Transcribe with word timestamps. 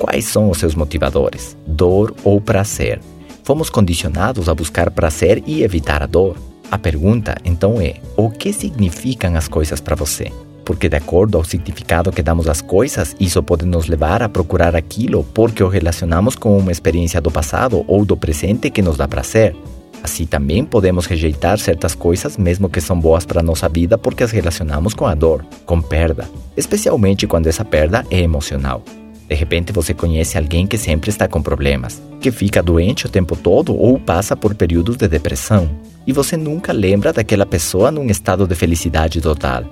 Quais 0.00 0.24
são 0.24 0.48
os 0.48 0.56
seus 0.56 0.74
motivadores? 0.74 1.54
Dor 1.66 2.14
ou 2.24 2.40
prazer? 2.40 3.02
Fomos 3.44 3.68
condicionados 3.68 4.48
a 4.48 4.54
buscar 4.54 4.90
prazer 4.90 5.42
e 5.46 5.62
evitar 5.62 6.02
a 6.02 6.06
dor. 6.06 6.38
A 6.70 6.78
pergunta 6.78 7.36
então 7.44 7.78
é: 7.78 7.96
o 8.16 8.30
que 8.30 8.50
significam 8.50 9.36
as 9.36 9.46
coisas 9.46 9.78
para 9.78 9.94
você? 9.94 10.32
Porque, 10.64 10.88
de 10.88 10.96
acordo 10.96 11.36
ao 11.36 11.44
significado 11.44 12.10
que 12.10 12.22
damos 12.22 12.48
às 12.48 12.62
coisas, 12.62 13.14
isso 13.20 13.42
pode 13.42 13.66
nos 13.66 13.88
levar 13.88 14.22
a 14.22 14.28
procurar 14.28 14.74
aquilo 14.74 15.22
porque 15.34 15.62
o 15.62 15.68
relacionamos 15.68 16.34
com 16.34 16.56
uma 16.56 16.72
experiência 16.72 17.20
do 17.20 17.30
passado 17.30 17.84
ou 17.86 18.02
do 18.02 18.16
presente 18.16 18.70
que 18.70 18.80
nos 18.80 18.96
dá 18.96 19.06
prazer. 19.06 19.54
Assim 20.02 20.24
também 20.24 20.64
podemos 20.64 21.04
rejeitar 21.04 21.58
certas 21.58 21.94
coisas, 21.94 22.38
mesmo 22.38 22.70
que 22.70 22.80
são 22.80 22.98
boas 22.98 23.26
para 23.26 23.42
nossa 23.42 23.68
vida, 23.68 23.98
porque 23.98 24.24
as 24.24 24.30
relacionamos 24.30 24.94
com 24.94 25.04
a 25.04 25.14
dor, 25.14 25.44
com 25.66 25.82
perda, 25.82 26.26
especialmente 26.56 27.26
quando 27.26 27.48
essa 27.48 27.66
perda 27.66 28.02
é 28.10 28.18
emocional. 28.18 28.82
De 29.30 29.36
repente 29.36 29.72
você 29.72 29.94
conhece 29.94 30.36
alguém 30.36 30.66
que 30.66 30.76
sempre 30.76 31.08
está 31.08 31.28
com 31.28 31.40
problemas, 31.40 32.02
que 32.20 32.32
fica 32.32 32.60
doente 32.60 33.06
o 33.06 33.08
tempo 33.08 33.36
todo 33.36 33.72
ou 33.72 33.96
passa 33.96 34.34
por 34.34 34.56
períodos 34.56 34.96
de 34.96 35.06
depressão, 35.06 35.70
e 36.04 36.12
você 36.12 36.36
nunca 36.36 36.72
lembra 36.72 37.12
daquela 37.12 37.46
pessoa 37.46 37.92
num 37.92 38.06
estado 38.06 38.44
de 38.44 38.56
felicidade 38.56 39.20
total, 39.20 39.62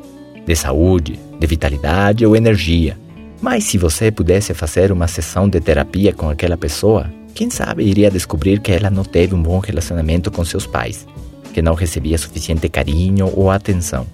de 0.47 0.55
saúde, 0.55 1.19
de 1.41 1.47
vitalidade 1.49 2.25
ou 2.25 2.37
energia. 2.37 2.97
Mas 3.43 3.65
se 3.65 3.77
você 3.77 4.13
pudesse 4.13 4.55
fazer 4.55 4.93
uma 4.93 5.09
sessão 5.09 5.49
de 5.49 5.59
terapia 5.59 6.13
com 6.13 6.31
aquela 6.31 6.57
pessoa, 6.57 7.13
quem 7.35 7.51
sabe 7.51 7.83
iria 7.83 8.13
descobrir 8.13 8.61
que 8.61 8.71
ela 8.71 8.91
não 8.91 9.03
teve 9.03 9.35
um 9.35 9.43
bom 9.43 9.59
relacionamento 9.59 10.31
com 10.31 10.45
seus 10.45 10.69
pais, 10.69 11.05
que 11.53 11.61
não 11.61 11.75
recebia 11.75 12.17
suficiente 12.17 12.69
carinho 12.69 13.33
ou 13.35 13.51
atenção, 13.51 14.07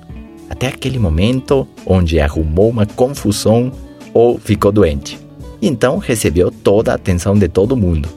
até 0.49 0.69
aquele 0.69 0.99
momento 0.99 1.69
onde 1.85 2.19
arrumou 2.19 2.71
uma 2.71 2.87
confusão 2.87 3.71
ou 4.15 4.39
ficou 4.39 4.73
doente. 4.73 5.24
Então 5.61 5.99
recebeu 5.99 6.51
toda 6.51 6.93
a 6.93 6.97
atenção 6.97 7.35
de 7.35 7.49
todo 7.49 7.77
mundo, 7.77 8.09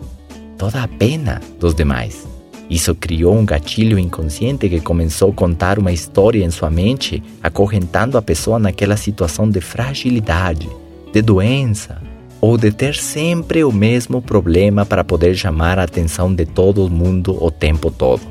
toda 0.58 0.84
a 0.84 0.88
pena 0.88 1.41
dos 1.59 1.73
demais. 1.73 2.28
Isso 2.70 2.94
criou 2.94 3.34
um 3.34 3.45
gatilho 3.45 3.98
inconsciente 3.98 4.67
que 4.67 4.81
começou 4.81 5.30
a 5.30 5.34
contar 5.34 5.80
uma 5.80 5.92
história 5.92 6.44
em 6.44 6.52
sua 6.52 6.70
mente, 6.70 7.23
acorrentando 7.42 8.17
a 8.17 8.22
pessoa 8.22 8.59
naquela 8.59 8.98
situação 8.98 9.50
de 9.50 9.61
fragilidade, 9.61 10.70
de 11.14 11.22
doença, 11.22 12.02
ou 12.42 12.58
de 12.58 12.72
ter 12.72 12.95
sempre 12.95 13.64
o 13.64 13.72
mesmo 13.72 14.22
problema 14.22 14.86
para 14.86 15.04
poder 15.04 15.36
chamar 15.36 15.80
a 15.80 15.83
atenção 15.83 16.33
de 16.33 16.45
todo 16.45 16.89
mundo 16.89 17.42
o 17.42 17.50
tempo 17.50 17.89
todo. 17.89 18.22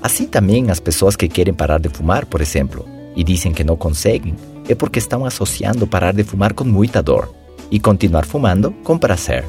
Assim 0.00 0.26
também 0.26 0.70
as 0.70 0.78
pessoas 0.78 1.16
que 1.16 1.26
querem 1.26 1.52
parar 1.52 1.80
de 1.80 1.88
fumar, 1.88 2.24
por 2.26 2.40
exemplo, 2.40 2.86
e 3.16 3.24
dizem 3.24 3.52
que 3.52 3.64
não 3.64 3.76
conseguem, 3.76 4.36
é 4.68 4.74
porque 4.74 5.00
estão 5.00 5.24
associando 5.24 5.86
parar 5.86 6.14
de 6.14 6.22
fumar 6.22 6.54
com 6.54 6.62
muita 6.62 7.02
dor 7.02 7.37
e 7.70 7.78
continuar 7.78 8.24
fumando 8.24 8.72
com 8.84 8.98
prazer. 8.98 9.44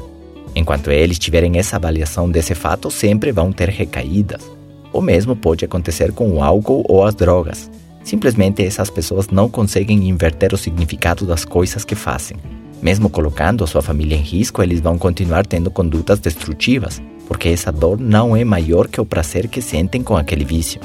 Enquanto 0.54 0.90
eles 0.90 1.18
tiverem 1.18 1.58
essa 1.58 1.76
avaliação 1.76 2.30
desse 2.30 2.54
fato, 2.54 2.90
sempre 2.90 3.32
vão 3.32 3.52
ter 3.52 3.68
recaídas. 3.68 4.50
O 4.92 5.00
mesmo 5.00 5.36
pode 5.36 5.64
acontecer 5.64 6.12
com 6.12 6.30
o 6.30 6.42
álcool 6.42 6.84
ou 6.88 7.04
as 7.04 7.14
drogas. 7.14 7.70
Simplesmente 8.02 8.64
essas 8.64 8.90
pessoas 8.90 9.28
não 9.28 9.48
conseguem 9.48 10.08
inverter 10.08 10.52
o 10.52 10.58
significado 10.58 11.24
das 11.24 11.44
coisas 11.44 11.84
que 11.84 11.94
fazem. 11.94 12.36
Mesmo 12.82 13.10
colocando 13.10 13.66
sua 13.66 13.82
família 13.82 14.16
em 14.16 14.22
risco, 14.22 14.62
eles 14.62 14.80
vão 14.80 14.98
continuar 14.98 15.46
tendo 15.46 15.70
condutas 15.70 16.18
destrutivas, 16.18 17.00
porque 17.28 17.48
essa 17.50 17.70
dor 17.70 18.00
não 18.00 18.34
é 18.34 18.42
maior 18.42 18.88
que 18.88 19.00
o 19.00 19.06
prazer 19.06 19.48
que 19.48 19.60
sentem 19.60 20.02
com 20.02 20.16
aquele 20.16 20.44
vício. 20.44 20.80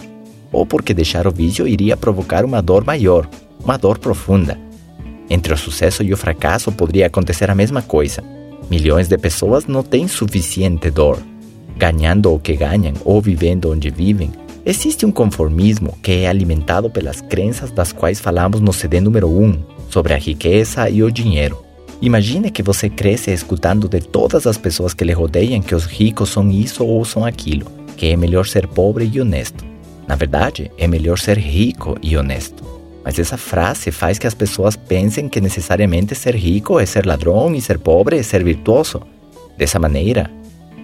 Ou 0.52 0.66
porque 0.66 0.94
deixar 0.94 1.26
o 1.26 1.32
vício 1.32 1.68
iria 1.68 1.98
provocar 1.98 2.46
uma 2.46 2.62
dor 2.62 2.86
maior, 2.86 3.28
uma 3.64 3.78
dor 3.78 3.98
profunda. 3.98 4.60
Entre 5.30 5.54
o 5.54 5.58
sucesso 5.58 6.04
e 6.04 6.14
o 6.14 6.18
fracasso 6.18 6.72
poderia 6.72 7.08
acontecer 7.08 7.50
a 7.50 7.56
mesma 7.56 7.82
coisa. 7.82 8.24
Milhões 8.70 9.08
de 9.08 9.18
pessoas 9.18 9.66
não 9.66 9.84
têm 9.84 10.08
suficiente 10.08 10.90
dor. 10.90 11.20
Ganhando 11.78 12.34
o 12.34 12.40
que 12.40 12.56
ganham 12.56 12.94
ou 13.04 13.22
vivendo 13.22 13.72
onde 13.72 13.90
vivem, 13.90 14.32
existe 14.66 15.06
um 15.06 15.12
conformismo 15.12 15.98
que 16.02 16.12
é 16.12 16.28
alimentado 16.28 16.90
pelas 16.90 17.22
crenças 17.22 17.72
das 17.72 17.92
quais 17.92 18.20
falamos 18.20 18.62
no 18.62 18.72
CD 18.72 19.00
número 19.02 19.28
1 19.28 19.60
sobre 19.90 20.14
a 20.14 20.18
riqueza 20.18 20.90
e 20.90 21.04
o 21.04 21.12
dinheiro. 21.12 21.64
Imagine 22.02 22.52
que 22.52 22.64
você 22.64 22.90
cresce 22.90 23.32
escutando 23.32 23.88
de 23.88 24.00
todas 24.02 24.46
as 24.46 24.58
pessoas 24.58 24.94
que 24.94 25.04
lhe 25.04 25.14
rodeiam 25.14 25.62
que 25.62 25.74
os 25.74 25.86
ricos 25.86 26.30
são 26.30 26.50
isso 26.50 26.86
ou 26.86 27.04
são 27.06 27.26
aquilo, 27.26 27.66
que 27.96 28.08
é 28.08 28.18
melhor 28.18 28.46
ser 28.46 28.68
pobre 28.68 29.10
e 29.12 29.22
honesto. 29.22 29.64
Na 30.08 30.16
verdade, 30.16 30.72
é 30.78 30.88
melhor 30.88 31.18
ser 31.18 31.38
rico 31.38 31.98
e 32.02 32.16
honesto. 32.18 32.75
Mas 33.06 33.20
essa 33.20 33.38
frase 33.38 33.92
faz 33.92 34.18
que 34.18 34.28
as 34.28 34.34
pessoas 34.34 34.76
pensem 34.76 35.30
que 35.30 35.40
necessariamente 35.40 36.16
ser 36.16 36.36
rico 36.36 36.80
é 36.80 36.86
ser 36.86 37.06
ladrão 37.06 37.54
e 37.54 37.62
ser 37.62 37.78
pobre 37.78 38.18
é 38.18 38.24
ser 38.24 38.44
virtuoso. 38.44 39.02
Dessa 39.58 39.80
maneira, 39.80 40.30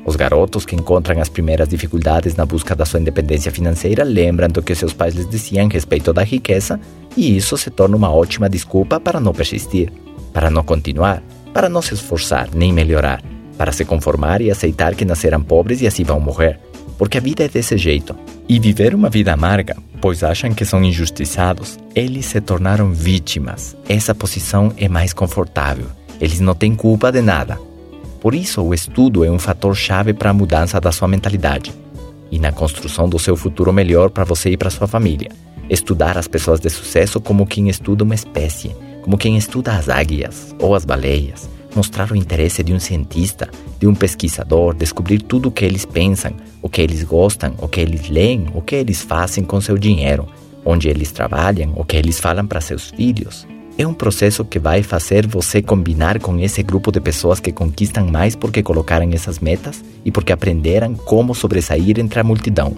os 0.05 0.15
garotos 0.15 0.63
que 0.63 0.75
encontram 0.75 1.19
as 1.19 1.29
primeiras 1.29 1.67
dificuldades 1.67 2.35
na 2.35 2.45
busca 2.45 2.75
da 2.75 2.85
sua 2.85 2.99
independência 2.99 3.51
financeira 3.51 4.03
lembram 4.03 4.47
do 4.47 4.61
que 4.61 4.75
seus 4.75 4.93
pais 4.93 5.15
lhes 5.15 5.27
diziam 5.27 5.65
a 5.65 5.69
respeito 5.69 6.13
da 6.13 6.23
riqueza 6.23 6.79
e 7.17 7.35
isso 7.35 7.57
se 7.57 7.71
torna 7.71 7.97
uma 7.97 8.13
ótima 8.13 8.47
desculpa 8.47 8.99
para 8.99 9.19
não 9.19 9.33
persistir 9.33 9.91
para 10.33 10.49
não 10.49 10.63
continuar, 10.63 11.21
para 11.53 11.69
não 11.69 11.81
se 11.81 11.93
esforçar 11.93 12.49
nem 12.53 12.71
melhorar, 12.71 13.21
para 13.57 13.71
se 13.71 13.85
conformar 13.85 14.41
e 14.41 14.49
aceitar 14.49 14.95
que 14.95 15.05
nasceram 15.05 15.41
pobres 15.41 15.81
e 15.81 15.87
assim 15.87 16.03
vão 16.03 16.19
morrer, 16.19 16.59
porque 17.01 17.17
a 17.17 17.21
vida 17.21 17.43
é 17.43 17.49
desse 17.49 17.79
jeito. 17.79 18.15
E 18.47 18.59
viver 18.59 18.93
uma 18.93 19.09
vida 19.09 19.33
amarga, 19.33 19.75
pois 19.99 20.23
acham 20.23 20.53
que 20.53 20.63
são 20.63 20.83
injustiçados, 20.83 21.79
eles 21.95 22.27
se 22.27 22.39
tornaram 22.39 22.91
vítimas. 22.91 23.75
Essa 23.89 24.13
posição 24.13 24.71
é 24.77 24.87
mais 24.87 25.11
confortável. 25.11 25.87
Eles 26.19 26.39
não 26.39 26.53
têm 26.53 26.75
culpa 26.75 27.11
de 27.11 27.19
nada. 27.19 27.59
Por 28.19 28.35
isso, 28.35 28.61
o 28.61 28.71
estudo 28.71 29.25
é 29.25 29.31
um 29.31 29.39
fator 29.39 29.75
chave 29.75 30.13
para 30.13 30.29
a 30.29 30.33
mudança 30.33 30.79
da 30.79 30.91
sua 30.91 31.07
mentalidade 31.07 31.73
e 32.31 32.37
na 32.37 32.51
construção 32.51 33.09
do 33.09 33.17
seu 33.17 33.35
futuro 33.35 33.73
melhor 33.73 34.11
para 34.11 34.23
você 34.23 34.51
e 34.51 34.57
para 34.57 34.69
sua 34.69 34.85
família. 34.85 35.31
Estudar 35.67 36.19
as 36.19 36.27
pessoas 36.27 36.59
de 36.59 36.69
sucesso 36.69 37.19
como 37.19 37.47
quem 37.47 37.67
estuda 37.67 38.03
uma 38.03 38.13
espécie 38.13 38.75
como 39.01 39.17
quem 39.17 39.37
estuda 39.37 39.73
as 39.73 39.89
águias 39.89 40.55
ou 40.59 40.75
as 40.75 40.85
baleias, 40.85 41.49
mostrar 41.75 42.11
o 42.11 42.15
interesse 42.15 42.63
de 42.63 42.73
um 42.73 42.79
cientista, 42.79 43.49
de 43.79 43.87
um 43.87 43.95
pesquisador, 43.95 44.73
descobrir 44.73 45.21
tudo 45.21 45.49
o 45.49 45.51
que 45.51 45.65
eles 45.65 45.85
pensam, 45.85 46.33
o 46.61 46.69
que 46.69 46.81
eles 46.81 47.03
gostam, 47.03 47.53
o 47.57 47.67
que 47.67 47.81
eles 47.81 48.09
leem, 48.09 48.47
o 48.53 48.61
que 48.61 48.75
eles 48.75 49.01
fazem 49.01 49.43
com 49.43 49.61
seu 49.61 49.77
dinheiro, 49.77 50.27
onde 50.65 50.87
eles 50.87 51.11
trabalham, 51.11 51.73
o 51.75 51.85
que 51.85 51.97
eles 51.97 52.19
falam 52.19 52.45
para 52.45 52.61
seus 52.61 52.89
filhos. 52.89 53.47
É 53.77 53.87
um 53.87 53.93
processo 53.93 54.43
que 54.43 54.59
vai 54.59 54.83
fazer 54.83 55.25
você 55.25 55.61
combinar 55.61 56.19
com 56.19 56.37
esse 56.37 56.61
grupo 56.61 56.91
de 56.91 56.99
pessoas 56.99 57.39
que 57.39 57.51
conquistam 57.51 58.05
mais 58.07 58.35
porque 58.35 58.61
colocaram 58.61 59.09
essas 59.13 59.39
metas 59.39 59.83
e 60.03 60.11
porque 60.11 60.33
aprenderam 60.33 60.93
como 60.93 61.33
sobressair 61.33 61.99
entre 61.99 62.19
a 62.19 62.23
multidão, 62.23 62.75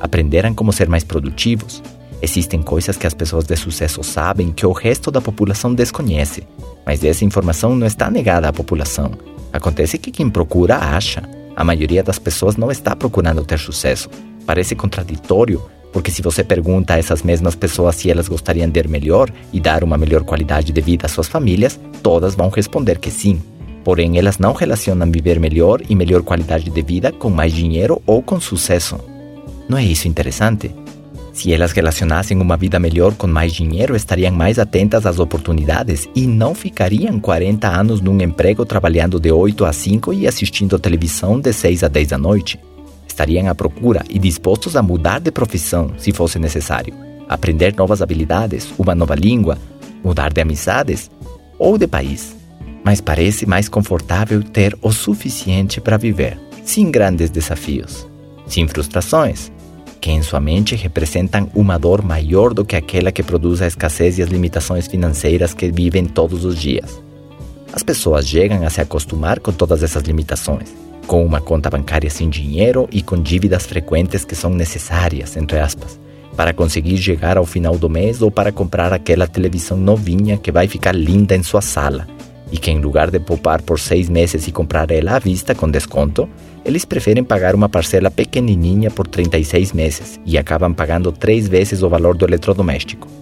aprenderam 0.00 0.52
como 0.52 0.72
ser 0.72 0.88
mais 0.88 1.04
produtivos, 1.04 1.82
Existem 2.22 2.62
coisas 2.62 2.96
que 2.96 3.04
as 3.04 3.14
pessoas 3.14 3.44
de 3.44 3.56
sucesso 3.56 4.04
sabem 4.04 4.52
que 4.52 4.64
o 4.64 4.70
resto 4.70 5.10
da 5.10 5.20
população 5.20 5.74
desconhece, 5.74 6.46
mas 6.84 7.02
essa 7.04 7.24
informação 7.24 7.74
não 7.74 7.86
está 7.86 8.10
negada 8.10 8.48
à 8.48 8.52
população. 8.52 9.12
Acontece 9.52 9.98
que 9.98 10.10
quem 10.10 10.30
procura 10.30 10.76
acha. 10.76 11.22
A 11.54 11.62
maioria 11.62 12.02
das 12.02 12.18
pessoas 12.18 12.56
não 12.56 12.70
está 12.70 12.96
procurando 12.96 13.44
ter 13.44 13.58
sucesso. 13.58 14.08
Parece 14.46 14.74
contraditório, 14.74 15.62
porque 15.92 16.10
se 16.10 16.22
você 16.22 16.42
pergunta 16.42 16.94
a 16.94 16.98
essas 16.98 17.22
mesmas 17.22 17.54
pessoas 17.54 17.96
se 17.96 18.10
elas 18.10 18.28
gostariam 18.28 18.68
de 18.68 18.80
ir 18.80 18.88
melhor 18.88 19.30
e 19.52 19.60
dar 19.60 19.84
uma 19.84 19.98
melhor 19.98 20.24
qualidade 20.24 20.72
de 20.72 20.80
vida 20.80 21.06
às 21.06 21.12
suas 21.12 21.28
famílias, 21.28 21.78
todas 22.02 22.34
vão 22.34 22.48
responder 22.48 22.98
que 22.98 23.10
sim. 23.10 23.40
Porém, 23.84 24.16
elas 24.18 24.38
não 24.38 24.52
relacionam 24.52 25.10
viver 25.10 25.38
melhor 25.38 25.82
e 25.88 25.94
melhor 25.94 26.22
qualidade 26.22 26.70
de 26.70 26.82
vida 26.82 27.12
com 27.12 27.28
mais 27.28 27.52
dinheiro 27.52 28.00
ou 28.06 28.22
com 28.22 28.40
sucesso. 28.40 28.98
Não 29.68 29.76
é 29.76 29.84
isso 29.84 30.08
interessante? 30.08 30.74
Se 31.32 31.52
elas 31.52 31.72
relacionassem 31.72 32.38
uma 32.38 32.58
vida 32.58 32.78
melhor 32.78 33.14
com 33.14 33.26
mais 33.26 33.52
dinheiro, 33.52 33.96
estariam 33.96 34.32
mais 34.32 34.58
atentas 34.58 35.06
às 35.06 35.18
oportunidades 35.18 36.06
e 36.14 36.26
não 36.26 36.54
ficariam 36.54 37.18
40 37.18 37.68
anos 37.68 38.02
num 38.02 38.20
emprego 38.20 38.66
trabalhando 38.66 39.18
de 39.18 39.32
8 39.32 39.64
a 39.64 39.72
5 39.72 40.12
e 40.12 40.26
assistindo 40.26 40.78
televisão 40.78 41.40
de 41.40 41.50
6 41.52 41.84
a 41.84 41.88
10 41.88 42.08
da 42.08 42.18
noite. 42.18 42.60
Estariam 43.08 43.48
à 43.48 43.54
procura 43.54 44.04
e 44.10 44.18
dispostos 44.18 44.76
a 44.76 44.82
mudar 44.82 45.20
de 45.20 45.30
profissão 45.30 45.92
se 45.96 46.12
fosse 46.12 46.38
necessário, 46.38 46.94
aprender 47.26 47.74
novas 47.74 48.02
habilidades, 48.02 48.68
uma 48.78 48.94
nova 48.94 49.14
língua, 49.14 49.56
mudar 50.04 50.32
de 50.32 50.40
amizades 50.40 51.10
ou 51.58 51.78
de 51.78 51.86
país. 51.86 52.36
Mas 52.84 53.00
parece 53.00 53.46
mais 53.46 53.70
confortável 53.70 54.42
ter 54.42 54.76
o 54.82 54.92
suficiente 54.92 55.80
para 55.80 55.96
viver, 55.96 56.38
sem 56.62 56.90
grandes 56.90 57.30
desafios, 57.30 58.06
sem 58.46 58.68
frustrações 58.68 59.50
que 60.02 60.10
em 60.10 60.20
sua 60.20 60.40
mente 60.40 60.74
representam 60.74 61.48
uma 61.54 61.78
dor 61.78 62.02
maior 62.02 62.52
do 62.52 62.64
que 62.64 62.74
aquela 62.74 63.12
que 63.12 63.22
produz 63.22 63.62
a 63.62 63.68
escassez 63.68 64.18
e 64.18 64.22
as 64.22 64.28
limitações 64.28 64.88
financeiras 64.88 65.54
que 65.54 65.70
vivem 65.70 66.06
todos 66.06 66.44
os 66.44 66.60
dias. 66.60 67.00
As 67.72 67.84
pessoas 67.84 68.26
chegam 68.26 68.66
a 68.66 68.68
se 68.68 68.80
acostumar 68.80 69.38
com 69.38 69.52
todas 69.52 69.80
essas 69.80 70.02
limitações, 70.02 70.74
com 71.06 71.24
uma 71.24 71.40
conta 71.40 71.70
bancária 71.70 72.10
sem 72.10 72.28
dinheiro 72.28 72.88
e 72.90 73.00
com 73.00 73.16
dívidas 73.16 73.64
frequentes 73.64 74.24
que 74.24 74.34
são 74.34 74.50
necessárias, 74.50 75.36
entre 75.36 75.60
aspas, 75.60 76.00
para 76.36 76.52
conseguir 76.52 76.98
chegar 76.98 77.38
ao 77.38 77.46
final 77.46 77.78
do 77.78 77.88
mês 77.88 78.22
ou 78.22 78.30
para 78.30 78.50
comprar 78.50 78.92
aquela 78.92 79.28
televisão 79.28 79.76
novinha 79.76 80.36
que 80.36 80.50
vai 80.50 80.66
ficar 80.66 80.96
linda 80.96 81.36
em 81.36 81.44
sua 81.44 81.62
sala, 81.62 82.08
e 82.50 82.58
que, 82.58 82.72
em 82.72 82.80
lugar 82.80 83.08
de 83.08 83.20
poupar 83.20 83.62
por 83.62 83.78
seis 83.78 84.08
meses 84.08 84.48
e 84.48 84.52
comprar 84.52 84.90
ela 84.90 85.14
à 85.14 85.18
vista 85.20 85.54
com 85.54 85.70
desconto, 85.70 86.28
eles 86.64 86.84
preferem 86.84 87.24
pagar 87.24 87.54
uma 87.54 87.68
parcela 87.68 88.10
pequenininha 88.10 88.90
por 88.90 89.06
36 89.06 89.72
meses 89.72 90.20
e 90.24 90.38
acabam 90.38 90.72
pagando 90.72 91.12
três 91.12 91.48
vezes 91.48 91.82
o 91.82 91.88
valor 91.88 92.16
do 92.16 92.24
eletrodoméstico. 92.24 93.21